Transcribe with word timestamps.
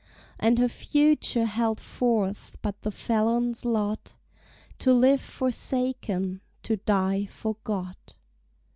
And 0.39 0.57
her 0.57 0.67
future 0.67 1.45
held 1.45 1.79
forth 1.79 2.57
but 2.63 2.81
the 2.81 2.89
felon's 2.89 3.65
lot, 3.65 4.15
To 4.79 4.93
live 4.93 5.21
forsaken, 5.21 6.41
to 6.63 6.77
die 6.77 7.27
forgot! 7.27 8.15